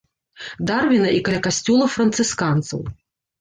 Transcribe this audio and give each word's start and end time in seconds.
Дарвіна 0.71 1.09
і 1.17 1.19
каля 1.27 1.41
касцёла 1.49 1.91
францысканцаў. 1.97 2.81